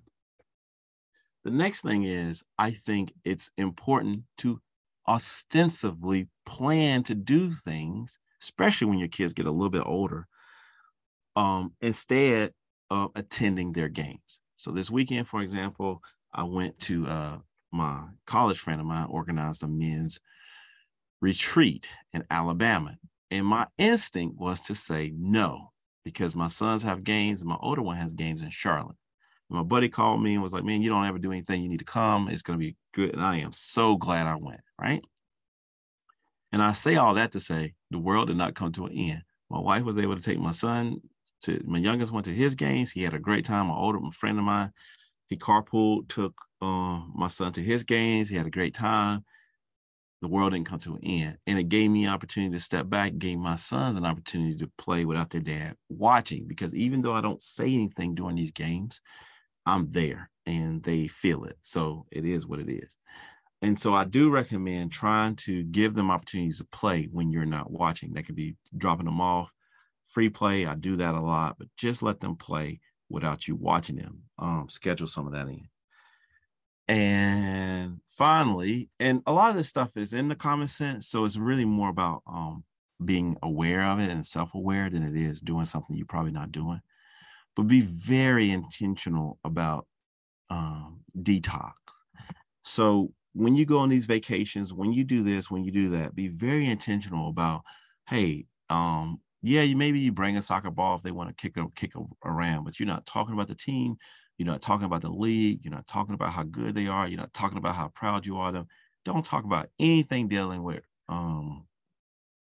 [1.44, 4.62] The next thing is, I think it's important to
[5.08, 10.28] ostensibly plan to do things, especially when your kids get a little bit older,
[11.34, 12.52] um, instead
[12.90, 14.40] of attending their games.
[14.56, 16.02] So this weekend, for example,
[16.32, 17.38] I went to uh,
[17.72, 20.20] my college friend of mine organized a men's
[21.20, 22.96] retreat in Alabama.
[23.30, 25.72] And my instinct was to say no,
[26.04, 28.96] because my sons have games and my older one has games in Charlotte.
[29.50, 31.62] My buddy called me and was like, Man, you don't ever do anything.
[31.62, 32.28] You need to come.
[32.28, 33.14] It's going to be good.
[33.14, 35.04] And I am so glad I went right?
[36.52, 39.22] And I say all that to say the world did not come to an end.
[39.50, 41.00] My wife was able to take my son
[41.42, 42.90] to my youngest went to his games.
[42.90, 43.68] He had a great time.
[43.68, 44.72] My older my friend of mine,
[45.28, 48.28] he carpooled, took uh, my son to his games.
[48.28, 49.24] He had a great time.
[50.20, 51.38] The world didn't come to an end.
[51.46, 54.70] And it gave me an opportunity to step back, gave my sons an opportunity to
[54.76, 56.48] play without their dad watching.
[56.48, 59.00] Because even though I don't say anything during these games,
[59.68, 61.58] I'm there and they feel it.
[61.62, 62.96] So it is what it is.
[63.60, 67.70] And so I do recommend trying to give them opportunities to play when you're not
[67.70, 68.14] watching.
[68.14, 69.52] That could be dropping them off,
[70.06, 70.64] free play.
[70.64, 74.22] I do that a lot, but just let them play without you watching them.
[74.38, 75.68] Um, schedule some of that in.
[76.86, 81.08] And finally, and a lot of this stuff is in the common sense.
[81.08, 82.64] So it's really more about um,
[83.04, 86.52] being aware of it and self aware than it is doing something you're probably not
[86.52, 86.80] doing.
[87.58, 89.88] But be very intentional about
[90.48, 91.72] um, detox.
[92.62, 96.14] So when you go on these vacations, when you do this, when you do that,
[96.14, 97.62] be very intentional about,
[98.08, 101.56] hey, um, yeah, you maybe you bring a soccer ball if they want to kick
[101.56, 101.94] a kick
[102.24, 103.96] around, but you're not talking about the team,
[104.36, 107.18] you're not talking about the league, you're not talking about how good they are, you're
[107.18, 108.66] not talking about how proud you are of them.
[109.04, 111.66] Don't talk about anything dealing with um,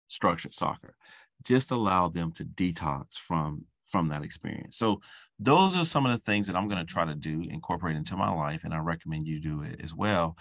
[0.08, 0.96] structured soccer.
[1.44, 4.78] Just allow them to detox from from that experience.
[4.78, 5.02] So
[5.40, 8.16] those are some of the things that I'm going to try to do, incorporate into
[8.16, 10.38] my life, and I recommend you do it as well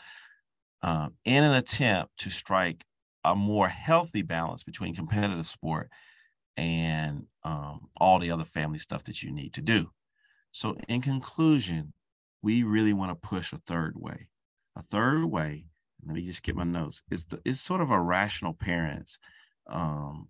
[0.83, 2.85] um, in an attempt to strike
[3.25, 5.91] a more healthy balance between competitive sport
[6.57, 9.91] and um, all the other family stuff that you need to do.
[10.51, 11.93] So, in conclusion,
[12.43, 14.29] we really want to push a third way.
[14.77, 15.67] A third way,
[16.05, 19.19] let me just get my notes, is, the, is sort of a rational parents
[19.69, 20.29] um,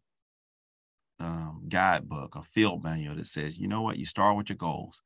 [1.23, 5.03] um, guidebook, a field manual that says, you know what, you start with your goals.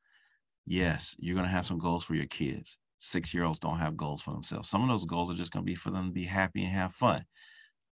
[0.67, 3.97] Yes, you're going to have some goals for your kids six year olds don't have
[3.97, 4.69] goals for themselves.
[4.69, 6.73] Some of those goals are just going to be for them to be happy and
[6.73, 7.25] have fun.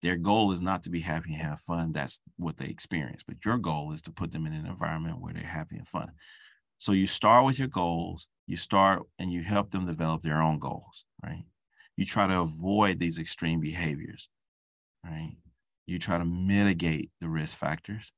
[0.01, 1.93] Their goal is not to be happy and have fun.
[1.93, 3.23] That's what they experience.
[3.25, 6.11] But your goal is to put them in an environment where they're happy and fun.
[6.77, 10.59] So you start with your goals, you start and you help them develop their own
[10.59, 11.45] goals, right?
[11.95, 14.27] You try to avoid these extreme behaviors,
[15.05, 15.35] right?
[15.85, 18.11] You try to mitigate the risk factors.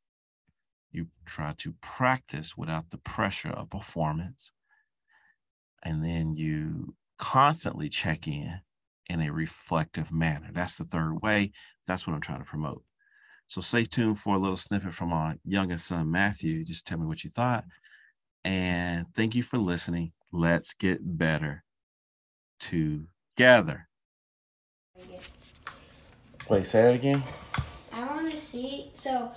[0.92, 4.52] You try to practice without the pressure of performance
[5.86, 8.60] and then you constantly check in
[9.08, 10.50] in a reflective manner.
[10.52, 11.52] That's the third way.
[11.86, 12.84] That's what I'm trying to promote.
[13.48, 16.66] So stay tuned for a little snippet from our youngest son, Matthew.
[16.66, 17.64] Just tell me what you thought.
[18.44, 20.12] And thank you for listening.
[20.32, 21.64] Let's get better
[22.60, 23.88] together.
[26.50, 27.24] Wait, say it again.
[27.92, 28.92] I want to see.
[28.94, 29.32] So,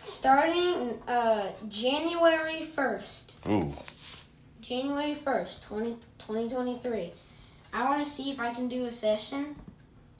[0.00, 3.48] starting uh, January 1st.
[3.48, 3.72] Ooh.
[4.60, 7.12] January 1st, 20, 2023.
[7.72, 9.56] I want to see if I can do a session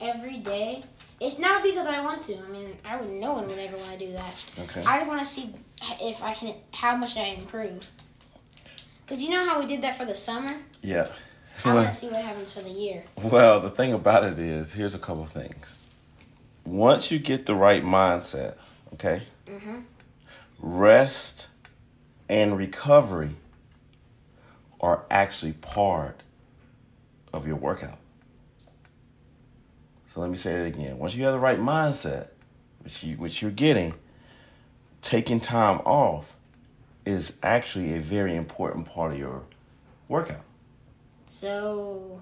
[0.01, 0.83] every day.
[1.21, 2.37] It's not because I want to.
[2.37, 3.09] I mean, I would.
[3.09, 4.53] No one would ever want to do that.
[4.59, 4.81] Okay.
[4.85, 5.53] I just want to see
[6.01, 7.89] if I can, how much I improve.
[9.07, 10.51] Cause you know how we did that for the summer.
[10.81, 11.05] Yeah.
[11.63, 13.03] I want to see what happens for the year.
[13.23, 15.84] Well, the thing about it is, here's a couple things.
[16.65, 18.57] Once you get the right mindset,
[18.93, 19.81] okay, mm-hmm.
[20.59, 21.47] rest
[22.27, 23.35] and recovery
[24.81, 26.21] are actually part
[27.31, 27.99] of your workout.
[30.07, 30.97] So let me say it again.
[30.97, 32.27] Once you have the right mindset,
[32.79, 33.93] which you which you're getting,
[35.01, 36.35] taking time off
[37.05, 39.43] is actually a very important part of your
[40.07, 40.43] workout.
[41.25, 42.21] So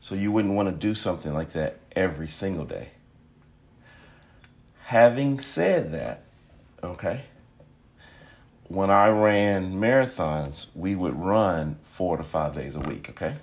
[0.00, 2.90] so you wouldn't want to do something like that every single day.
[4.86, 6.22] Having said that,
[6.82, 7.22] okay?
[8.68, 13.34] when I ran marathons, we would run four to five days a week, okay?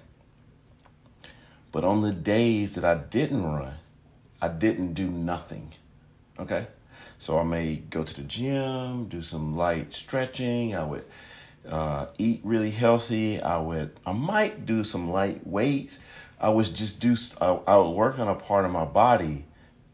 [1.72, 3.76] But on the days that I didn't run,
[4.42, 5.74] I didn't do nothing,
[6.38, 6.68] okay?
[7.20, 10.76] So I may go to the gym, do some light stretching.
[10.76, 11.06] I would
[11.68, 13.42] uh, eat really healthy.
[13.42, 16.00] I would, I might do some light weights.
[16.40, 19.46] I was just do, I, I would work on a part of my body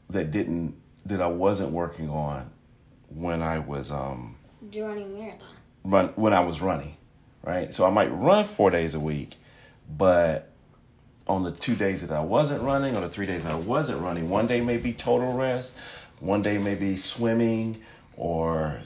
[0.09, 0.75] that didn't,
[1.09, 2.49] that I wasn't working on
[3.09, 4.35] when I was, um,
[4.75, 5.47] running marathon?
[5.83, 6.95] Run when I was running,
[7.43, 7.73] right?
[7.73, 9.35] So I might run four days a week,
[9.89, 10.51] but
[11.27, 14.29] on the two days that I wasn't running, or the three days I wasn't running,
[14.29, 15.75] one day may be total rest,
[16.19, 17.81] one day may be swimming
[18.17, 18.79] or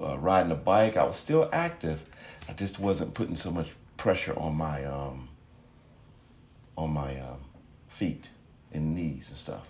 [0.00, 0.96] uh, riding a bike.
[0.96, 2.04] I was still active.
[2.48, 5.28] I just wasn't putting so much pressure on my um,
[6.76, 7.40] on my um,
[7.88, 8.28] feet
[8.72, 9.68] and knees and stuff.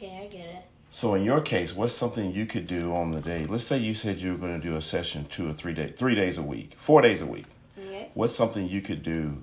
[0.00, 0.64] Okay, I get it.
[0.90, 3.46] So in your case, what's something you could do on the day?
[3.46, 5.94] Let's say you said you were going to do a session two or three days,
[5.96, 7.46] three days a week, four days a week.
[7.76, 8.08] Okay.
[8.14, 9.42] What's something you could do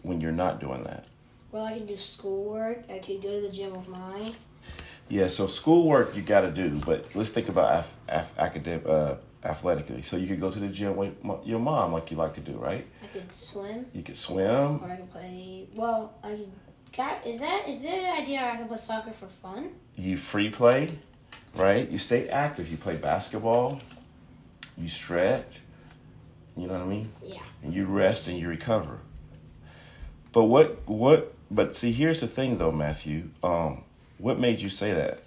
[0.00, 1.04] when you're not doing that?
[1.50, 2.84] Well, I can do schoolwork.
[2.90, 4.34] I could go to the gym with mommy.
[5.10, 9.16] Yeah, so schoolwork you got to do, but let's think about af- af- academic, uh,
[9.44, 10.00] athletically.
[10.00, 11.12] So you could go to the gym with
[11.44, 12.86] your mom, like you like to do, right?
[13.02, 13.86] I could swim.
[13.92, 14.82] You could swim.
[14.82, 15.68] Or I could play.
[15.74, 16.52] Well, I could.
[17.24, 19.70] Is that is there an idea I could play soccer for fun?
[19.96, 20.98] You free play,
[21.54, 21.88] right?
[21.88, 22.70] You stay active.
[22.70, 23.80] You play basketball.
[24.76, 25.60] You stretch.
[26.56, 27.12] You know what I mean?
[27.24, 27.40] Yeah.
[27.62, 28.98] And you rest and you recover.
[30.32, 31.34] But what what?
[31.50, 33.30] But see, here's the thing, though, Matthew.
[33.42, 33.84] Um,
[34.18, 35.20] what made you say that?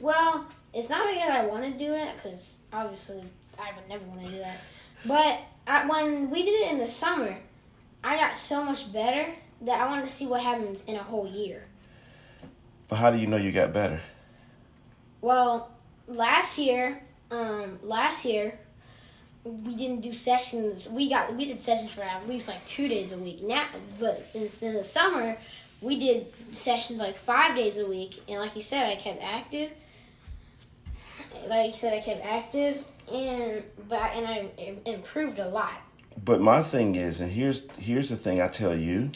[0.00, 3.22] Well, it's not because I want to do it, because obviously
[3.58, 4.60] I would never want to do that.
[5.04, 7.36] But I, when we did it in the summer,
[8.02, 11.26] I got so much better that I wanted to see what happens in a whole
[11.26, 11.64] year.
[12.88, 14.00] But how do you know you got better?
[15.20, 15.70] Well,
[16.06, 18.58] last year, um, last year
[19.44, 20.88] we didn't do sessions.
[20.88, 23.42] We got we did sessions for at least like two days a week.
[23.42, 23.66] Now,
[23.98, 25.36] but in, in the summer
[25.80, 29.70] we did sessions like five days a week, and like you said, I kept active.
[31.48, 35.74] Like you said, I kept active, and but and I improved a lot.
[36.24, 39.10] But my thing is, and here's here's the thing I tell you,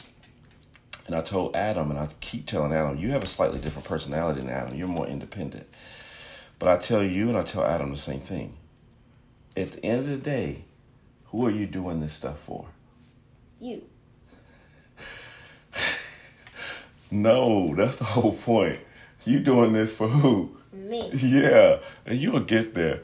[1.06, 4.40] and I told Adam, and I keep telling Adam, you have a slightly different personality
[4.40, 4.76] than Adam.
[4.76, 5.66] You're more independent.
[6.58, 8.56] But I tell you, and I tell Adam the same thing.
[9.56, 10.64] At the end of the day,
[11.26, 12.66] who are you doing this stuff for?
[13.60, 13.82] You.
[17.08, 18.84] No, that's the whole point.
[19.24, 20.56] You doing this for who?
[20.72, 21.08] Me.
[21.14, 23.02] Yeah, and you'll get there.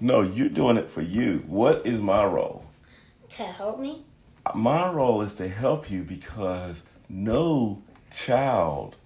[0.00, 1.44] No, you're doing it for you.
[1.46, 2.64] What is my role?
[3.30, 4.02] To help me?
[4.54, 7.82] My role is to help you because no
[8.12, 8.96] child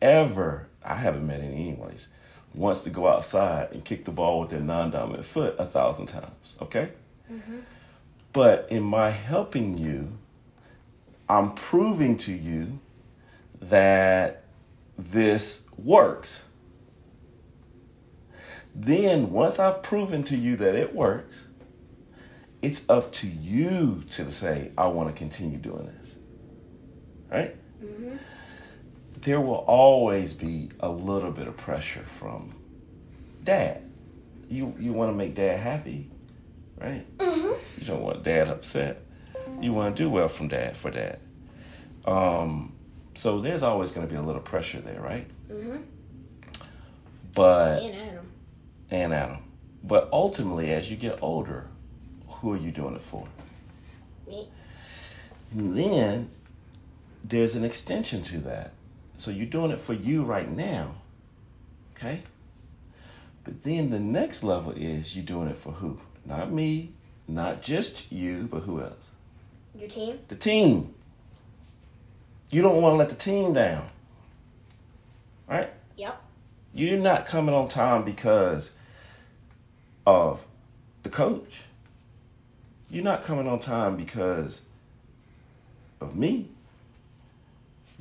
[0.00, 2.08] ever, I haven't met any anyways,
[2.54, 6.06] wants to go outside and kick the ball with their non dominant foot a thousand
[6.06, 6.90] times, okay?
[7.32, 7.58] Mm-hmm.
[8.32, 10.12] But in my helping you,
[11.28, 12.80] I'm proving to you
[13.60, 14.44] that
[14.98, 16.44] this works.
[18.74, 21.44] Then, once I've proven to you that it works,
[22.62, 26.01] it's up to you to say, I want to continue doing this.
[27.32, 27.56] Right?
[27.82, 28.16] Mm-hmm.
[29.22, 32.54] There will always be a little bit of pressure from
[33.42, 33.82] dad.
[34.48, 36.10] You, you want to make dad happy,
[36.78, 37.06] right?
[37.18, 37.80] Mm-hmm.
[37.80, 39.02] You don't want dad upset.
[39.60, 41.20] You want to do well from dad for dad.
[42.04, 42.74] Um,
[43.14, 45.26] so there's always going to be a little pressure there, right?
[45.48, 45.82] Mm-hmm.
[47.34, 48.32] But and Adam.
[48.90, 49.38] And Adam.
[49.84, 51.68] But ultimately, as you get older,
[52.26, 53.26] who are you doing it for?
[54.26, 54.48] Me.
[55.52, 56.30] And then
[57.24, 58.72] there's an extension to that.
[59.16, 60.94] So you're doing it for you right now,
[61.96, 62.22] okay?
[63.44, 65.98] But then the next level is you're doing it for who?
[66.24, 66.92] Not me,
[67.28, 69.10] not just you, but who else?
[69.78, 70.18] Your team.
[70.28, 70.94] The team.
[72.50, 73.88] You don't want to let the team down.
[75.48, 75.70] Right?
[75.96, 76.22] Yep.
[76.74, 78.72] You're not coming on time because
[80.06, 80.44] of
[81.02, 81.62] the coach.
[82.90, 84.62] You're not coming on time because
[86.00, 86.48] of me.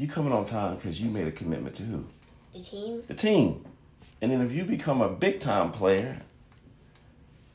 [0.01, 2.05] You coming on time because you made a commitment to who?
[2.53, 3.03] The team.
[3.07, 3.63] The team.
[4.19, 6.17] And then if you become a big time player,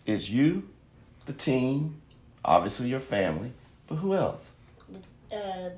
[0.07, 0.69] it's you,
[1.25, 2.01] the team,
[2.45, 3.51] obviously your family,
[3.89, 4.53] but who else?
[5.33, 5.71] Uh, uh,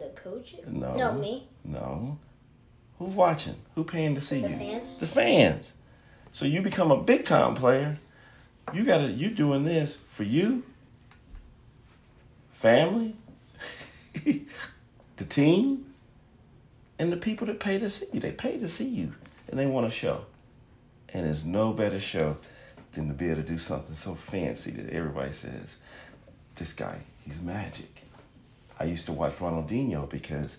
[0.00, 0.56] the coach?
[0.66, 0.96] No.
[0.96, 1.46] No, me.
[1.64, 2.18] No.
[2.98, 3.54] Who's watching?
[3.76, 4.54] Who paying to see the you?
[4.54, 4.98] The fans.
[4.98, 5.72] The fans.
[6.32, 8.00] So you become a big time player.
[8.74, 10.64] You gotta you doing this for you,
[12.50, 13.14] family,
[15.16, 15.86] the team,
[16.98, 18.20] and the people that pay to see you.
[18.20, 19.14] They pay to see you
[19.48, 20.24] and they want a show.
[21.12, 22.36] And there's no better show
[22.92, 25.78] than to be able to do something so fancy that everybody says,
[26.54, 28.02] This guy, he's magic.
[28.78, 30.58] I used to watch Ronaldinho because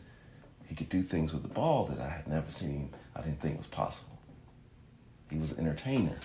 [0.68, 3.58] he could do things with the ball that I had never seen, I didn't think
[3.58, 4.18] was possible.
[5.30, 6.18] He was an entertainer.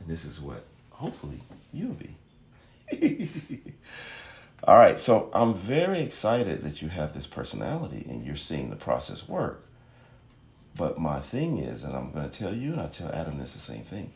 [0.00, 1.40] And this is what hopefully
[1.72, 2.16] you'll be.
[4.64, 8.76] All right, so I'm very excited that you have this personality and you're seeing the
[8.76, 9.66] process work.
[10.76, 13.54] But my thing is, and I'm going to tell you, and I tell Adam this
[13.54, 14.12] the same thing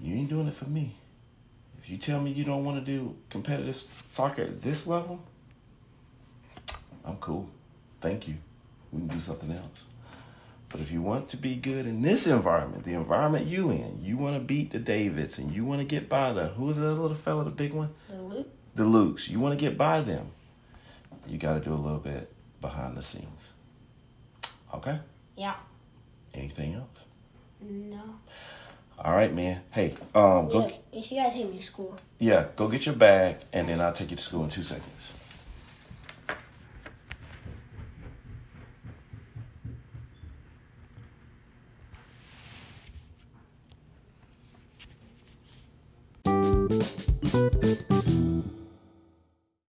[0.00, 0.94] you ain't doing it for me.
[1.78, 5.20] If you tell me you don't want to do competitive soccer at this level,
[7.04, 7.48] I'm cool.
[8.00, 8.34] Thank you.
[8.92, 9.84] We can do something else.
[10.68, 14.16] But if you want to be good in this environment, the environment you in, you
[14.16, 17.14] want to beat the Davids and you want to get by the who's that little
[17.14, 17.90] fella, the big one?
[18.08, 18.48] The Luke.
[18.76, 19.30] The Lukes.
[19.30, 20.28] You want to get by them.
[21.26, 23.54] You got to do a little bit behind the scenes.
[24.74, 24.98] Okay?
[25.34, 25.54] Yeah.
[26.34, 26.98] Anything else?
[27.62, 28.02] No.
[28.98, 29.62] All right, man.
[29.70, 30.70] Hey, um, go.
[30.92, 31.98] Yeah, you gotta take me to school.
[32.18, 35.12] Yeah, go get your bag, and then I'll take you to school in two seconds.